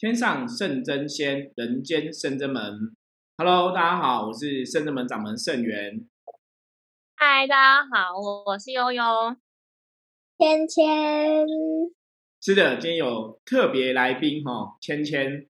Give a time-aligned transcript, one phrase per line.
[0.00, 2.96] 天上圣真仙，人间圣真门。
[3.36, 6.08] Hello，大家好，我是圣真门掌门圣元。
[7.16, 8.14] 嗨，大家好，
[8.46, 9.04] 我是悠悠。
[10.38, 11.46] 芊芊，
[12.40, 15.46] 是的，今天有特别来宾哈，芊芊。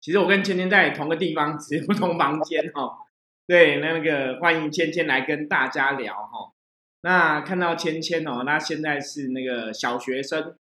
[0.00, 2.96] 其实我跟芊芊在同个地方，只是不同房间哈。
[3.48, 6.52] 对，那那个欢迎芊芊来跟大家聊哈。
[7.00, 10.56] 那看到芊芊哦，那现在是那个小学生。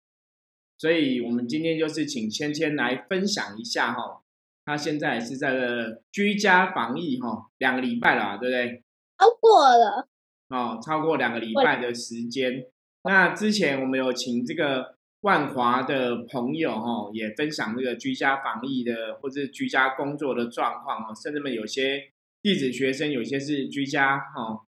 [0.80, 4.22] 所以，我们今天就是请芊芊来分享一下哈，
[4.66, 8.84] 她现在是在的居家防疫哈，两个礼拜了，对不对？
[9.18, 10.08] 超过了
[10.48, 12.66] 哦，超过两个礼拜的时间。
[13.04, 22.12] 那之前我们有请这个万华的朋友哈，也分享这个居家防疫的或者居家工作的状况哦，甚至们有些
[22.42, 24.62] 弟子学生有些是居家哈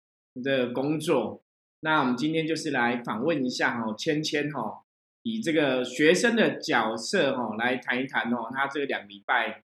[0.44, 1.42] 的工作。
[1.80, 4.84] 那我们今天就是来访问一下哈，芊芊哈。
[5.24, 9.64] 以这个学生的角色哈来谈一谈哦，他这个两礼拜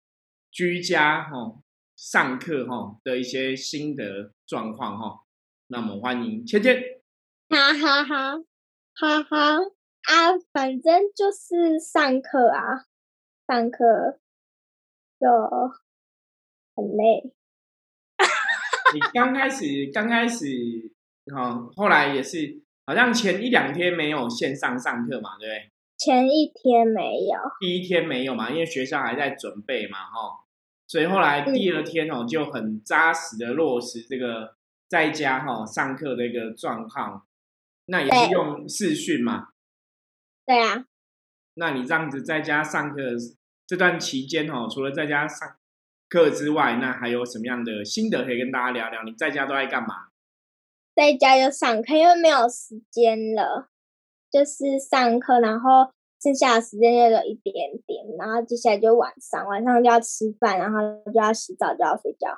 [0.51, 1.63] 居家哈
[1.95, 5.25] 上课哈的一些心得状况哈。
[5.67, 6.83] 那么欢迎芊芊。
[7.49, 8.39] 哈哈哈，
[8.95, 9.57] 哈哈
[10.05, 12.87] 啊，反正就是上课啊，
[13.47, 14.21] 上课
[15.21, 15.29] 就
[16.75, 17.35] 很累。
[18.95, 20.47] 你刚开始刚开始
[21.35, 22.63] 哈，后来也是。
[22.87, 25.71] 好像前一两天没有线上上课嘛，对不对？
[25.99, 30.45] 前一天没有，第一天没有嘛，因为学校还在准备嘛，哈。
[30.89, 34.57] 所以后来第二天哦，就很扎实的落实这个
[34.89, 37.25] 在家哈上课的一个状况。
[37.87, 39.49] 那也是用视讯嘛？
[40.45, 40.85] 对啊。
[41.55, 43.01] 那你这样子在家上课
[43.67, 45.57] 这段期间哦，除了在家上
[46.09, 49.03] 课之外，那还有什么样的心得可以跟大家聊聊？
[49.05, 50.09] 你在家都在干嘛？
[50.95, 53.69] 在家就上课，因为没有时间了，
[54.31, 55.91] 就是上课，然后
[56.23, 57.55] 剩下的时间就有一点
[57.87, 62.29] 点，然后接下来就晚上，晚上就要吃饭，然后就要洗澡，就要睡觉，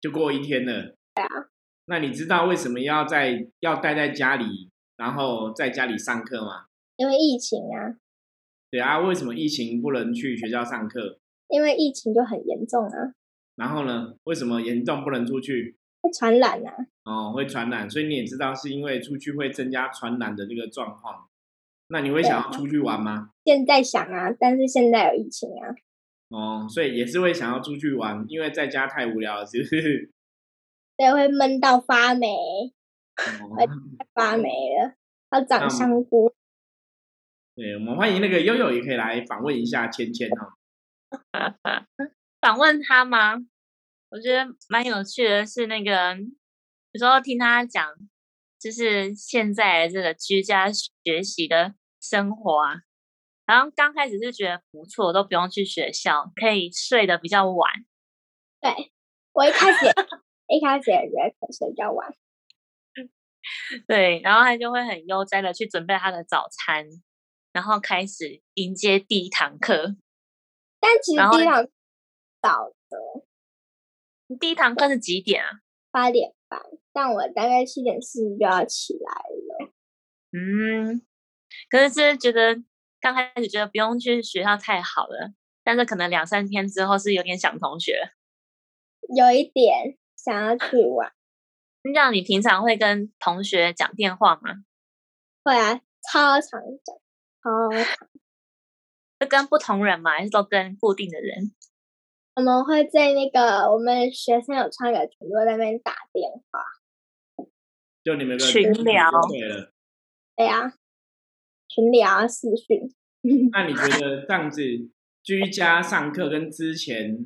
[0.00, 0.96] 就过一天了。
[1.14, 1.48] 对啊。
[1.86, 6.66] 那你知道为什么要在要待在家里，然后在家里上课吗？
[6.96, 7.96] 因为疫情啊。
[8.68, 11.20] 对啊，为什么疫情不能去学校上课？
[11.48, 13.14] 因为疫情就很严重啊。
[13.54, 14.16] 然后呢？
[14.24, 15.78] 为什么严重不能出去？
[16.06, 16.72] 会传染啊！
[17.04, 21.28] 哦，会传染，所以你也知道是因为出去会增加传染的这个状况。
[21.88, 23.30] 那你会想要出去玩吗？
[23.44, 25.74] 现在想啊，但是现在有疫情啊。
[26.28, 30.10] 哦，所以也是会想要出去玩，因为在家太无聊了，是不是？
[30.96, 32.28] 对，会闷到发霉，
[33.56, 33.66] 会
[34.14, 34.94] 发霉了，
[35.30, 36.32] 要长香菇。
[37.54, 40.56] 对，我们欢迎那个悠悠也可以来访问一下芊芊哈。
[42.40, 43.46] 访问他吗？
[44.16, 46.16] 我觉得蛮有趣的，是那个
[46.92, 47.86] 有时候听他讲，
[48.58, 52.76] 就是现在这个居家学习的生活啊。
[53.44, 57.70] 然后刚开始是觉得不错，都不用去学校，可以睡得比较晚。
[58.58, 58.90] 对
[59.34, 59.84] 我一开始
[60.48, 62.14] 一开始也觉得可以睡比较晚。
[63.86, 66.86] 对，然后他就会很悠哉的去准备他的早餐，
[67.52, 69.94] 然后开始迎接第一堂课。
[70.80, 71.68] 但其实第一堂
[72.40, 73.25] 早的。
[74.28, 75.60] 你第一堂课是几点啊？
[75.90, 76.60] 八点半，
[76.92, 79.72] 但我大概七点四十就要起来了。
[80.32, 81.00] 嗯，
[81.70, 82.62] 可是是觉得
[83.00, 85.32] 刚开始觉得不用去学校太好了，
[85.62, 88.10] 但是可能两三天之后是有点想同学，
[89.16, 91.12] 有一点想要去玩。
[91.82, 94.64] 那这样你平常会跟同学讲电话吗？
[95.44, 95.80] 会啊，
[96.12, 96.96] 超常讲，
[97.42, 98.08] 超常。
[99.20, 100.10] 是跟不同人吗？
[100.10, 101.54] 还是都跟固定的人？
[102.36, 106.60] 我们会在那个我们学生有创一个群，会在那边打电话，
[108.04, 109.10] 就你们的群聊。
[110.36, 110.74] 对呀，
[111.66, 112.94] 群聊视讯。
[113.52, 114.60] 那你觉得这样子
[115.22, 117.24] 居家上课跟之前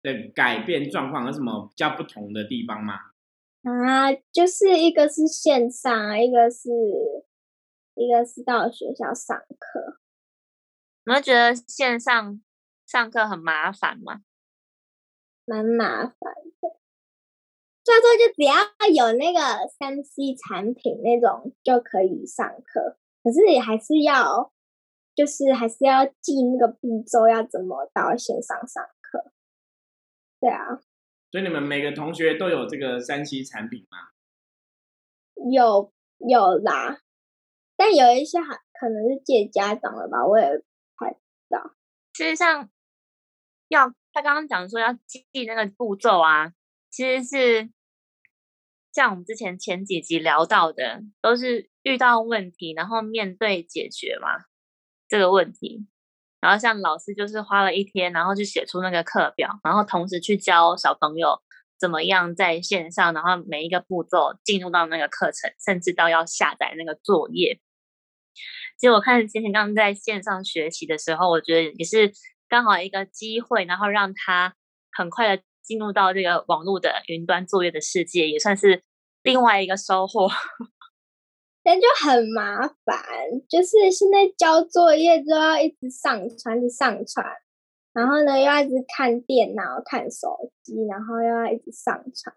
[0.00, 2.94] 的改变状况有什么比较不同的地方吗？
[3.62, 6.70] 啊，就是一个是线上，一个是
[7.96, 9.98] 一个是到学校上课。
[11.04, 12.40] 你们觉得线上
[12.86, 14.22] 上课很麻烦吗？
[15.48, 16.68] 蛮麻烦的，
[17.84, 18.52] 所以说就只要
[18.92, 24.52] 有那个三 C 产品那种就可以上课，可是也还是要，
[25.14, 29.30] 就是还是要记那个步骤要怎么到线上上课。
[30.40, 30.80] 对啊，
[31.30, 33.98] 所以你们每个同学都有这个三 C 产品吗？
[35.52, 35.92] 有
[36.28, 37.02] 有啦，
[37.76, 41.20] 但有一些还可能是借家长的吧，我也不太知
[41.50, 41.72] 道。
[42.14, 42.68] 实际上
[43.68, 43.94] 要。
[44.16, 46.50] 他刚刚讲说要记那个步骤啊，
[46.88, 47.70] 其实是
[48.90, 54.46] 像我们之前前几集聊到的，都是遇到问题，然后面对解决嘛
[55.06, 55.86] 这个问题，
[56.40, 61.42] 然后像老师就是花了一天，然后去写出那个课表，然后同时去教小朋友
[61.78, 67.60] 怎么样在线上，然后每一个步骤进入到那个课程，甚至到要下载那个作业。
[68.78, 72.10] 其实我看今天刚刚在线上学习的时候，我觉得也是
[72.48, 74.54] 刚好一个机会，然后让他
[74.92, 78.82] 很快的进入到这个网络的云端作业的世界，也算是
[79.22, 80.28] 另外一个收获。
[81.62, 83.04] 但就很麻烦，
[83.48, 87.26] 就是现在交作业都要一直上传，一直上传，
[87.92, 92.32] 然后呢又要一直看电脑、看手机，然后又要一直上传。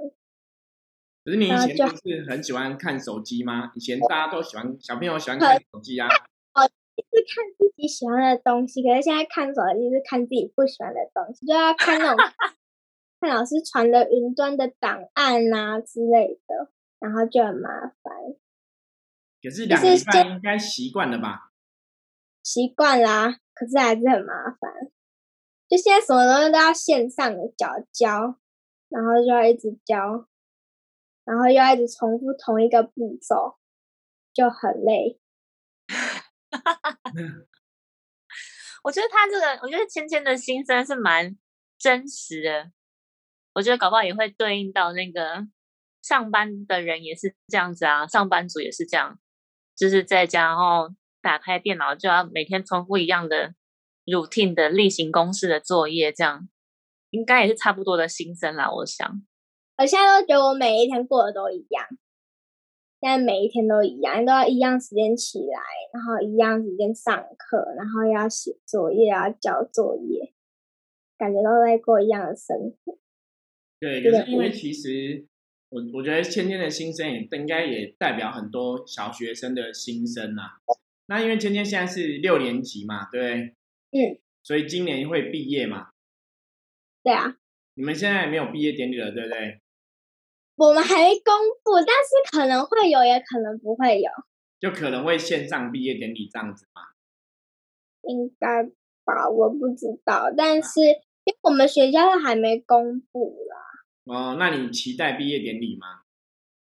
[1.23, 3.71] 可是你以前不是很喜欢看手机吗？
[3.75, 6.09] 以前大家都喜欢，小朋友喜欢看手机啊。
[6.99, 12.17] 哦，是看自己喜欢的东西，可是现在看手机是看自己不喜欢的东西，就要看那种
[13.19, 17.69] 看老师传的云端的档案啊之类的，然后就很麻
[18.01, 18.13] 烦。
[19.41, 21.51] 可是两个礼拜应该习惯了吧？
[22.43, 24.91] 习惯啦，可是还是很麻烦。
[25.67, 28.39] 就现在什么东西都要线上的教教，
[28.89, 30.27] 然后就要一直教，
[31.23, 33.57] 然后又要一直重复同一个步骤，
[34.33, 35.19] 就很累。
[38.83, 41.37] 我觉得他这个，我觉得芊芊的心声是蛮
[41.77, 42.71] 真实的。
[43.53, 45.47] 我觉得搞不好也会对应到那个
[46.01, 49.19] 上班的人也是这样子啊，上班族也是这样。
[49.75, 50.89] 就是在家，然后
[51.21, 53.53] 打开电脑，就要每天重复一样的
[54.05, 56.49] routine 的例行公事的作业，这样
[57.11, 58.69] 应该也是差不多的心声啦。
[58.69, 59.09] 我想，
[59.77, 61.85] 我现在都觉得我每一天过得都一样，
[62.99, 65.59] 现在每一天都一样，都要一样时间起来，
[65.93, 70.33] 然后一样时间上课，然后要写作业，要交作业，
[71.17, 72.97] 感觉都在过一样的生活。
[73.79, 75.25] 对，可是因为其实。
[75.71, 80.41] 我我觉得芊芊的心声也应该也代表很多小学生的心声呐。
[81.05, 83.53] 那因为芊芊现在是六年级嘛，对
[83.91, 84.17] 嗯。
[84.41, 85.89] 所以今年会毕业嘛？
[87.03, 87.37] 对啊。
[87.75, 89.61] 你们现在没有毕业典礼了，对不对？
[90.59, 91.33] 我们还没公
[91.63, 94.11] 布，但是可能会有，也可能不会有。
[94.59, 96.81] 就可能会线上毕业典礼这样子吗？
[98.01, 98.63] 应该
[99.05, 103.57] 吧，我不知道，但是因为我们学校还没公布啦。
[104.03, 106.01] 哦，那你期待毕业典礼吗？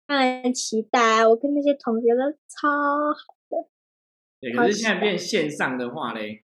[0.06, 2.70] 当然期待，我跟那些同学都超
[3.12, 3.68] 好的。
[4.40, 6.44] 对，可是现在变线上的话嘞，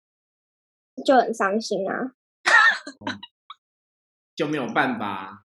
[1.04, 2.14] 就很伤心啊，
[4.34, 5.44] 就没有办法。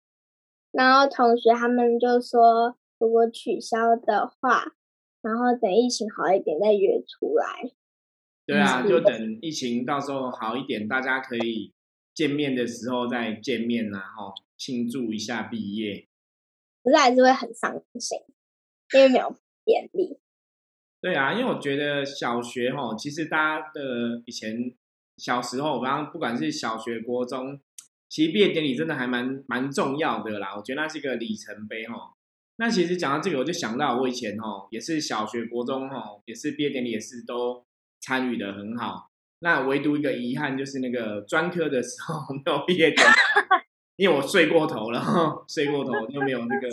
[0.72, 4.76] 然后同学他们就说，如果取消的话，
[5.22, 7.72] 然后等疫情好一点再约出来。
[8.46, 11.74] 对啊，就等疫情到时候好一点，大家可以
[12.14, 14.34] 见面的时候再见面呐，哈。
[14.60, 16.10] 庆祝一下毕业，
[16.84, 18.20] 可是还是会很伤心，
[18.94, 19.34] 因为没有
[19.64, 20.20] 便利。
[21.00, 24.76] 对啊，因为我觉得小学哈，其实大家的以前
[25.16, 27.62] 小时候，刚刚不管是小学、国中，
[28.10, 30.56] 其实毕业典礼真的还蛮蛮重要的啦。
[30.58, 32.14] 我觉得那是一个里程碑哈。
[32.58, 37.64] 那其实讲到这个，我就想到我以前哦，也是小学、国中哈，也是毕业典礼也是都
[38.02, 39.08] 参与的很好。
[39.40, 43.14] 那唯独一个遗憾就是那个专科的时候没有毕业典礼。
[43.96, 46.70] 因为我睡过头了，睡过头就没有那个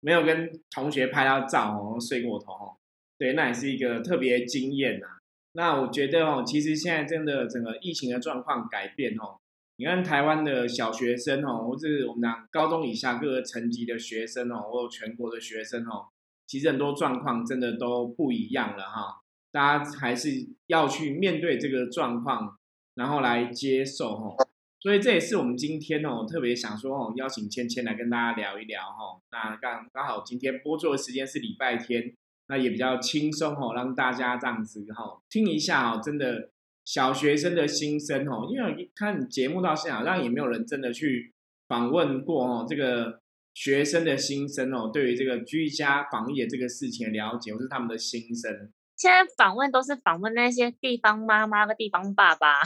[0.00, 2.76] 没有跟同学拍到照哦，睡过头哦，
[3.18, 5.06] 对，那也是一个特别经验呐。
[5.52, 9.38] 那我觉得哦，其实现在真的整个疫情的状况改变哦，
[9.76, 16.06] 你看台湾的小学生哦，或是我们讲高中以下各个层级的学生哦，或全国的学生哦，
[16.46, 19.20] 其实很多状况真的都不一样了哈。
[19.50, 20.30] 大家还是
[20.68, 22.56] 要去面对这个状况，
[22.94, 24.36] 然后来接受哈。
[24.80, 29.20] 所以这也是我们今天哦特别想说哦邀请芊芊来跟大家聊一聊哈。
[29.32, 32.14] 那刚刚好今天播出的时间是礼拜天，
[32.48, 36.50] 那也比较轻松哦，让大家这样子哈听一下哦，真的
[36.84, 38.46] 小学生的心声哦。
[38.50, 41.32] 因为看节目到现在好像也没有人真的去
[41.68, 43.20] 访问过哦这个
[43.54, 48.72] 学生的心声哦，对于这个居家防疫的这个事情的了解，或是他们的心声。
[48.96, 52.62] 现在访问都是访问那些地方妈妈和地方爸爸。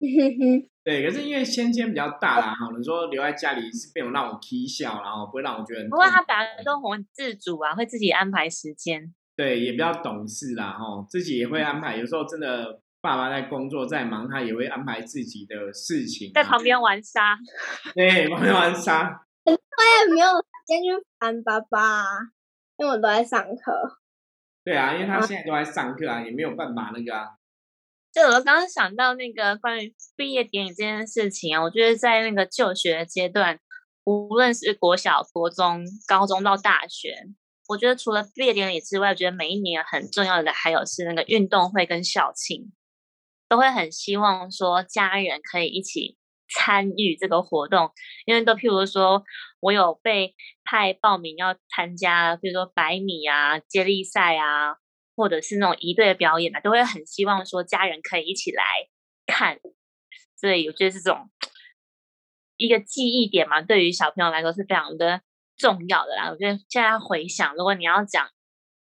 [0.82, 5.84] 对，可是因为芊芊比较大啦，哈，你说留在家里是没有让我啼笑，然后不会让我觉得。
[5.88, 9.14] 不过他本来都很自主啊，会自己安排时间。
[9.36, 11.96] 对，也比较懂事啦，哈，自己也会安排。
[11.96, 17.36] 有时候真的爸爸在工作在忙，他也会安排自己的事情，在旁边玩沙。
[17.94, 19.26] 对，旁边玩沙。
[19.44, 22.04] 我也没有时间去烦爸爸，
[22.76, 23.98] 因为我都在上课。
[24.64, 27.30] 对啊，因为他现在都在上课啊，也没有办法那个啊。
[28.12, 33.58] 就我刚刚想到那个关于毕业典礼这件事情啊，我觉得在那个就学阶段，
[34.04, 37.26] 无论是国小、国中、高中到大学，
[37.68, 42.70] 我觉得除了毕业典礼之外，我觉得每一年很重要的还有是那个运动会跟校庆，
[43.52, 46.16] 都会很希望说家人可以一起
[46.48, 47.90] 参与这个活动，
[48.24, 49.22] 因为都譬如说
[49.60, 54.76] 我有被派报名要参加，比如说百米啊、接力赛啊，
[55.14, 58.64] 或者是那种一队的表演啊，都会很希望说家人可以一起来
[59.26, 59.58] 看。
[60.34, 61.28] 所以我觉得这种
[62.56, 65.20] 一个记忆点嘛，对于小朋友来说是非常的
[65.58, 66.30] 重要的啦。
[66.30, 68.26] 我觉得现在回想，如果你要讲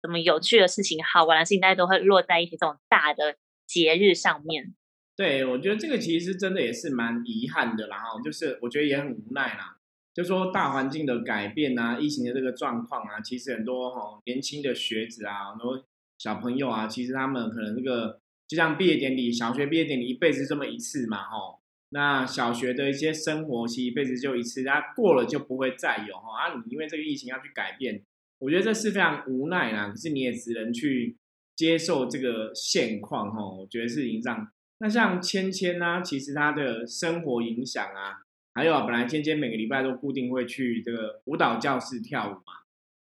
[0.00, 3.36] 什么有趣的事情、好玩的事情，大家都会落在一些这种大的
[3.74, 4.72] 节日上面。
[5.16, 7.98] 对，我觉得这个其实真的也是蛮遗憾的啦。
[7.98, 9.78] 哈，就是我觉得也很无奈啦。
[10.14, 15.84] 就说大环境的改变啊，疫情的这个状况啊，其实很多哈年轻的学子啊，很多
[16.18, 18.20] 小朋友啊，其实他们可能这个。
[18.46, 21.60] 就像毕业典礼，小学毕业典礼一辈子这么一次嘛，吼。
[21.88, 26.42] 那小学的一些生活，其实一辈子就一次，它过了就不会再有，哈。
[26.42, 28.04] 啊，你因为这个疫情要去改变，
[28.38, 29.88] 我觉得这是非常无奈啦。
[29.88, 31.16] 可是你也只能去
[31.56, 33.44] 接受这个现况，哈。
[33.44, 34.48] 我觉得是影响。
[34.78, 38.22] 那像芊芊呢，其实她的生活影响啊，
[38.54, 42.64] 还有啊，本来芊芊每个礼拜都固定会去这个舞蹈教室跳舞嘛。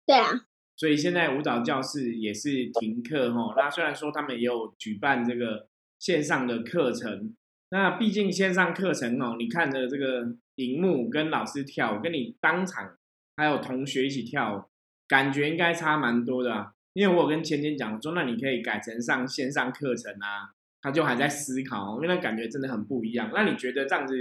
[0.06, 0.46] 对啊。
[0.76, 3.54] 所以现在舞蹈教室也是停课哈。
[3.56, 7.34] 那虽然说他们也有举办这个线上的课程，
[7.70, 12.98] 那毕竟线上课程哦，你看着这个荧幕跟老师跳，跟你当场
[13.38, 14.70] 还有同学一起跳，
[15.08, 16.74] 感觉应该差蛮多的啊。
[16.96, 20.56] 因为我跟芊芊讲说，那你可以改成上线上课程啊。
[20.80, 23.30] 他就还在思考，因为那感觉真的很不一样。
[23.34, 24.14] 那你觉得这样子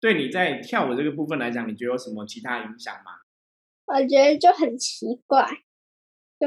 [0.00, 3.12] 对你在跳舞这个部分来讲，你觉得有什么其他影响吗？
[3.86, 5.46] 我觉得就很奇怪。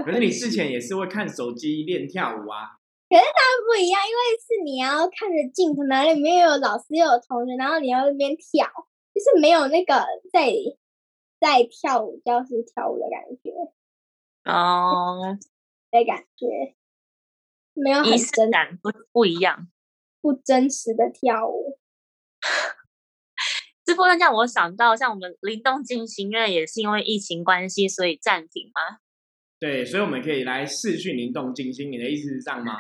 [0.04, 2.78] 可是你之前也是会看手机练跳舞啊？
[3.10, 8.68] 可是它不一样，因为是你要看着镜头，哪里面有老师又有同学，然后你要那边跳，
[9.14, 9.96] 就是没有那个
[10.34, 10.52] 在
[11.40, 13.52] 在跳舞教室跳舞的感觉
[14.52, 15.38] 哦，
[15.92, 16.76] 的感觉
[17.74, 19.70] 没有很真感不不一样，
[20.22, 21.78] 不真实的跳舞。
[23.84, 29.00] 这部分让我想到，像我们灵动进行，因为也是因为疫情关系，所以暂停吗。
[29.60, 32.80] 对，所以我们可以来试训灵动进行，你的意思是这样吗？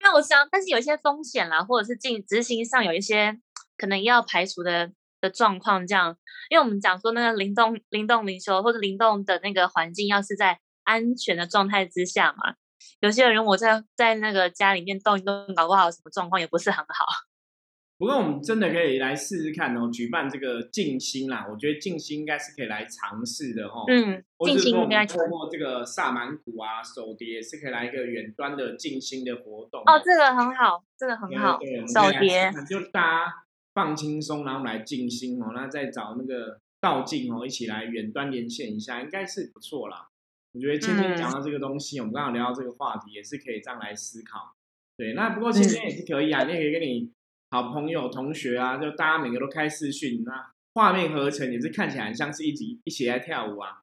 [0.00, 3.40] 那我想，但是有一些风险啦，或者是进执行上有一些
[3.76, 6.16] 可能要排除的的状况，这样，
[6.50, 12.54] 因为我们讲说那个灵动、灵动灵修或者灵动的那个环境，要是在安全的状态之下嘛，
[13.00, 17.06] 有些人我在在那个家里面动一动，搞不好什么状况也不是很好。
[17.98, 23.84] 不过我们真的可以来试试看哦，举办这个静心啦，我觉得静心应该是可以来尝试的哦。
[23.86, 29.82] 嗯，静心应该通过这个萨满鼓啊、手碟是可以来一个远端的静心的活动。
[29.82, 31.60] 哦，这个很好，这个很好。
[31.86, 33.34] 手碟就大家
[33.72, 40.08] 放轻松，然后来静心哦，那再找那个道静哦，一起来远端连线一下，应该是不错啦。
[40.52, 44.56] 我觉得今天讲到这个东西，我们刚刚聊到这个话题，也是可以这样来思考。
[44.96, 47.12] 对，那不过今天也是可以啊，你也可以跟你。
[47.54, 53.82] 好朋友、同学啊，就大家每个都开视讯，那画面合成也是看起来像是一起一起来跳舞啊，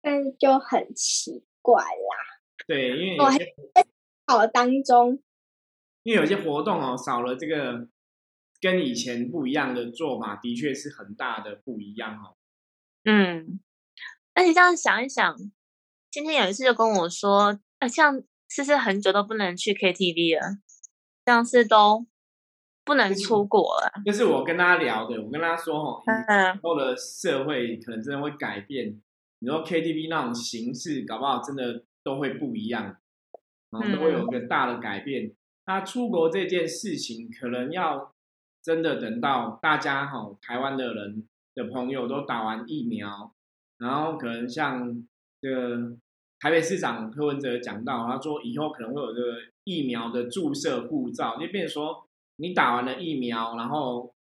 [0.00, 2.42] 但是就很奇怪啦。
[2.66, 3.18] 对，因为
[4.26, 5.22] 好当中，
[6.02, 7.86] 因为有些活动哦，少了这个
[8.60, 12.34] 跟以前不一样的做法，的确是很大的不一样哦。
[13.04, 13.60] 嗯，
[14.34, 15.36] 那你这样想一想，
[16.12, 20.58] 今天有一次就跟我说，呃，像是不是很久都不能去 KTV 了？
[21.24, 22.06] 这样是都。
[22.84, 25.22] 不能出国了，就是我跟他聊的。
[25.22, 26.02] 我跟他说，哦，
[26.56, 29.00] 以后的社会可能真的会改变。
[29.38, 32.96] 你说 KTV 那种形式，搞不好真的都会不一样，
[33.70, 35.32] 然后都会有个大的改变。
[35.66, 38.12] 那出国这件事情，可能要
[38.60, 43.32] 真的等到大家哈，台湾的人的朋友都打完疫苗，
[43.78, 45.06] 然后可能像
[45.40, 45.96] 这个
[46.42, 52.08] 台北市长柯文哲讲到，他说以后可能会有这个疫苗的注射护照，就变说。
[52.36, 54.12] 你打完了疫苗，然后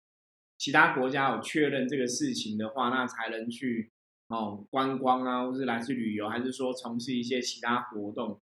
[0.59, 3.91] 其他国家有确认这个事情的话，那才能去
[4.29, 8.39] 哦观光啊，或是来去旅游，还是说从事一些其他活动。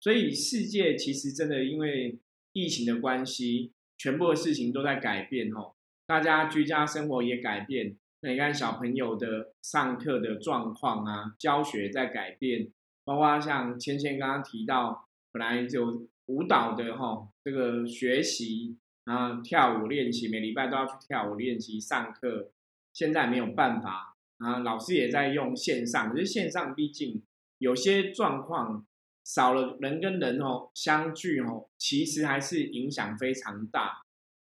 [0.00, 2.18] 所以世界其实真的因为
[2.52, 5.72] 疫情的关系，全部的事情都在改变哦。
[6.06, 12.68] 大家居家生活也改变，那你看小朋友的上课的状况啊，教学在改变，
[13.04, 18.78] 包括像芊芊刚刚提到，本来就舞蹈的哈这个学习。
[19.04, 22.52] 啊，跳舞练习，每礼拜都要去跳舞练习上课。
[22.92, 27.20] 现在没有办法啊，老师也在用线上，可是线上毕竟
[27.58, 28.86] 有些状况
[29.24, 34.02] 少了人跟人哦相聚哦，其实还是影响非常大。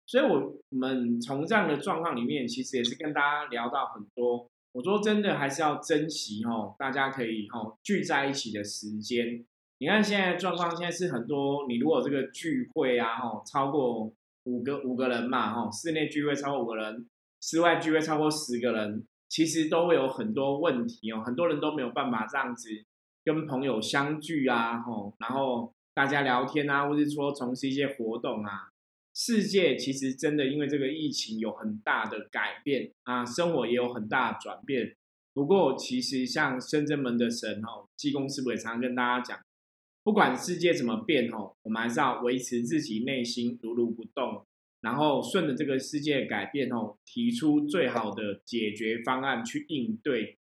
[0.07, 4.49] 所以我们从这样的状况里面，其实也是跟大家聊到很多。
[4.77, 9.43] 我说真的，还是要珍惜哦，大家可以哦聚在一起的时间。
[9.79, 14.13] 你看现在状况，现在是很多，你如果这个聚会啊，哦超过。
[14.49, 17.05] 五个五个人嘛，哈，室内聚会超过五个人，
[17.41, 22.69] 室外聚会超过十个人，其实都会有很多问题哦，很多人都没有办法这样子
[23.25, 28.69] 跟朋友相聚啊，吼，然后大家聊天啊，或者说从事一些活动啊。
[29.19, 34.95] 世界其实真的因为这个疫情有很大的改变啊，生活也有很大的转变。
[35.33, 39.39] 不过，其实像深圳门的神哦，济公师傅也常跟大家讲，
[40.03, 44.45] 不管世界怎么变哦，我们还是要维持自己内心如如不动，
[44.81, 50.37] 然后顺着这个世界改变哦，提出最好的解决方案去应对。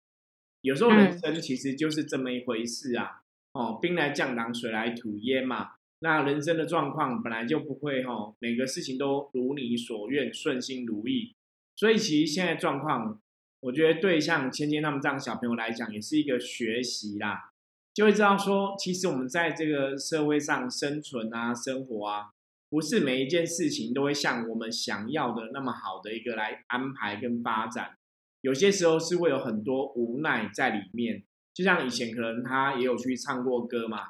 [0.62, 5.72] 有时候人生其实就是这么一回事啊，哦，兵来将挡，水来土掩嘛。
[6.04, 11.36] 那人生的状况本来就不会哈，每个事情都如你所愿，顺心如意。
[11.76, 13.22] 所以其实现在状况，
[13.60, 17.52] 我觉得对像芊芊他们这样小朋友来讲，也是一个学习啦，
[17.94, 22.32] 就会知道说，其实我们在这个社会上生存啊、生活啊，
[22.70, 27.96] 不是每一件事情都会像我们想要的那么好的一个来安排跟发展。
[28.42, 34.08] 有些时候是会有很多无奈在里面，就像以前可能他也有去唱过歌嘛。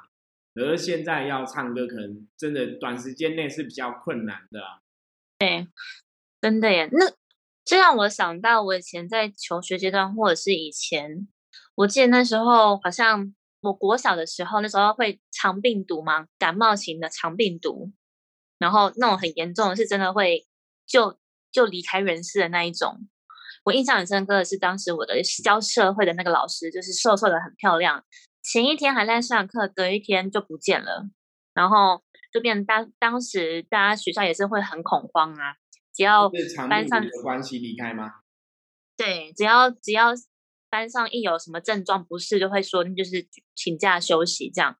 [0.54, 4.60] 而现在要唱歌，可能真的短时间内是比较困难的。
[5.38, 5.66] 对，
[6.40, 6.88] 真的耶。
[6.92, 7.10] 那
[7.64, 11.26] 这让我想到，我以前在求学阶段，或者是以前，
[11.76, 17.92] 我记得那时候好像我国小的时候，那时候会肠病毒嘛，感冒型的肠病毒，
[18.58, 20.46] 然后那种很严重，是真的会
[20.86, 21.18] 就
[21.50, 23.08] 就离开人世的那一种。
[23.64, 28.04] 我印象很深刻的是，当时我的教社会的那个老师，就是瘦瘦的，很漂亮。
[28.42, 31.08] 前一天还在上课，隔一天就不见了，
[31.54, 35.54] 然后就变当当时大家学校也是会很恐慌啊，
[35.94, 36.28] 只要
[36.68, 38.10] 班上有关系离开吗？
[38.96, 40.12] 对，只要只要
[40.68, 44.76] 班上一有什么症状不适，就会说就是请假休息这样。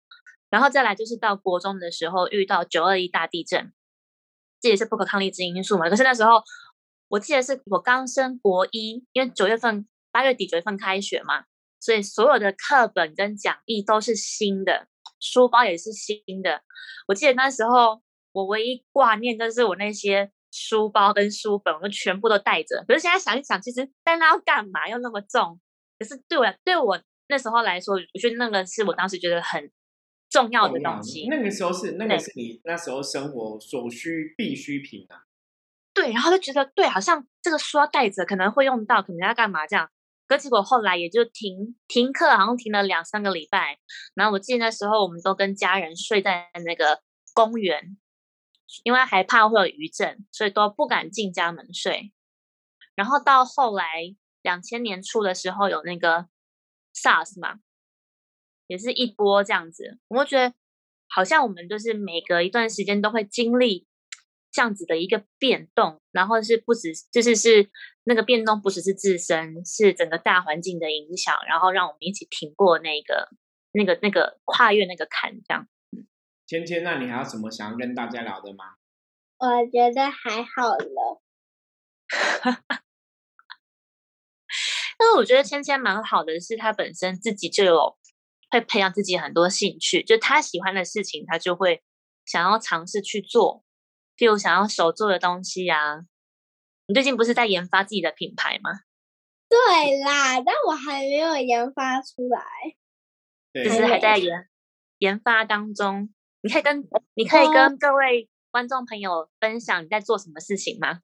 [0.51, 3.73] 然后再来就是到国中的时候遇到九二一大地震，
[4.61, 5.89] 这也是不可抗力之因素嘛。
[5.89, 6.43] 可是那时候
[7.09, 11.45] 我记得是我刚升国一，因为九月份八月底九月份开学嘛。
[11.83, 14.87] 所以所有的课本跟讲义都是新的，
[15.19, 16.63] 书包也是新的。
[17.09, 22.85] 我记得那时候我唯一挂念就是我那些书包跟书本，我全部都带着。
[22.87, 24.89] 可是现在想一想，其实带那要干嘛？
[24.89, 25.59] 又那么重。
[25.99, 29.69] 可是对我对我那时候来说，我觉得那个是我当时觉得很
[30.31, 31.27] 重要的东西。
[31.29, 35.25] 那个时候是那个是你那时候生活所需必需品啊。
[35.93, 39.91] 对，然后就觉得对，好像这个书要带着，可能会用到，可能要干嘛这样。
[40.33, 43.79] 可结果后来也就停停课，好像停了两三个礼拜。
[44.15, 47.03] 然后我记得那时候我们都跟家人睡在那个
[47.35, 47.97] 公园，
[48.83, 52.13] 因为害怕会有余震，所以都不敢进家门睡。
[52.95, 53.85] 然后到后来
[54.43, 56.29] 两千年初的时候有那个
[56.95, 57.61] SARS 嘛，
[58.67, 59.99] 也是一波这样子。
[60.09, 60.55] 我觉得
[61.09, 63.87] 好像我们就是每隔一段时间都会经历。
[64.53, 67.71] 这样子的一个变动，然后是不止，就是是
[68.05, 73.31] 那个变动不只是自身，是整个大环境的影响，然后让我们一起挺过那个、
[73.73, 75.67] 那个、那个跨越那个坎，这样。
[76.47, 78.75] 芊芊，那你还有什么想要跟大家聊的吗？
[79.39, 81.23] 我觉得还好了。
[84.99, 87.97] 但是我觉得芊芊蛮好的，是她本身自己就有
[88.51, 91.83] 会培养自己很多兴趣，就她喜欢的事情，她就会
[92.27, 93.65] 想要尝试去做。
[94.23, 96.07] 譬如想要手做的东西呀，
[96.87, 98.71] 你最近不是在研发自己的品牌吗？
[99.49, 102.41] 对啦，但我还没有研发出来，
[103.53, 104.49] 就是还在研
[104.99, 106.15] 研发当中。
[106.41, 111.01] 你可以跟你可以跟各位观众朋友分享你在做什么事情吗？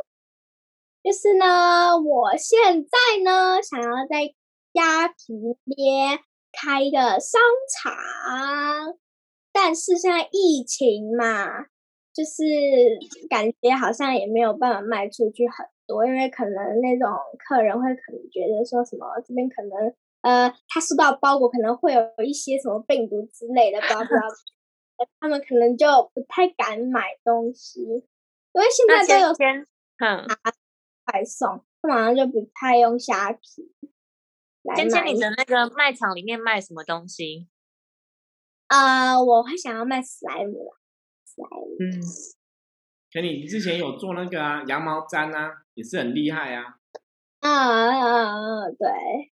[1.02, 4.32] 就是呢，我现在呢想要在
[4.72, 6.20] 家皮边
[6.52, 7.40] 开一个商
[7.82, 7.92] 场，
[9.50, 11.66] 但是现在疫情嘛。
[12.18, 12.42] 就是
[13.30, 24.20] 感觉好像也没有办法卖出去很多，因为可能那种客人会可能觉得说什么这边可能呃他收到包裹可能会有一些什么病毒之类的，不知道，
[25.20, 29.64] 他们可能就不太敢买东西，因为现在都有先
[29.98, 30.26] 嗯
[31.04, 33.72] 快送，他马上就不太用虾皮。
[34.74, 37.46] 芊芊，你的那个卖场里面卖什么东西？
[38.66, 40.74] 呃，我会想要卖史莱姆。
[41.80, 42.00] 嗯，
[43.12, 46.78] 可你之前有做那个啊，羊毛毡啊，也是很厉害啊。
[47.40, 49.32] 啊，对，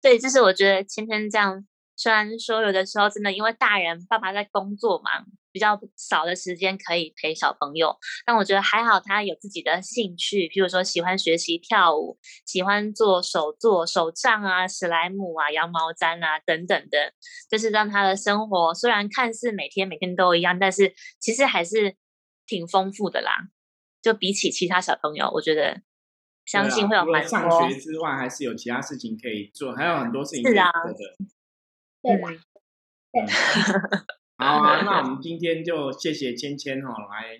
[0.00, 1.66] 对，就是我觉得芊芊这样，
[1.98, 5.10] 虽然说有的时候真的因为大人爸爸在工作嘛，
[5.50, 17.12] 比较少的时间可以陪小朋友，但我觉得还好，他有自己的兴趣，譬如说喜欢学习跳舞，喜欢做手作手账啊、史莱姆啊、羊毛毡啊等等的，
[17.50, 21.96] 就是让他的生活虽然看似每天每天都一样，但是其实还是
[22.46, 23.48] 挺丰富的啦。
[24.00, 25.82] 就比起其他小朋友，我觉得
[26.46, 27.28] 相信会有蛮多。
[27.28, 31.37] 上学之外，还是有其他事情可以做，还有很多事情可以做的。
[32.08, 32.28] 对吧？
[33.12, 33.22] 对。
[34.38, 37.38] 好啊，那我们今天就谢谢芊芊哈来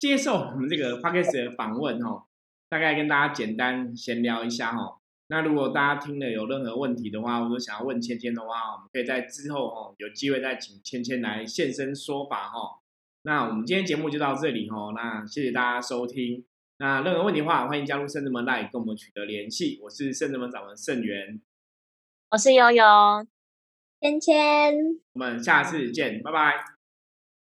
[0.00, 2.26] 接受我们这个 podcast 的访问哈，
[2.68, 4.98] 大概跟大家简单闲聊一下哈。
[5.28, 12.80] 那如果大家听了有任何问题的话，或者想要问芊芊的话，我们可以在之后哦有机会再请芊芊来现身说法哈。
[13.22, 16.44] 那我们今天节目就到这里哦，那谢谢大家收听。
[16.78, 19.78] 那任何问题的话，欢迎加入圣智门 Live 跟我们取得联系。
[19.84, 21.40] 我是圣智门掌门圣元，
[22.30, 22.84] 我是悠悠。
[24.00, 26.64] 芊芊，我们下次见，拜拜，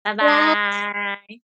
[0.02, 1.51] 拜拜。